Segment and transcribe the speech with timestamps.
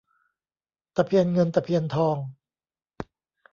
[0.95, 2.17] ตะเพียนเงินตะเพียนทอง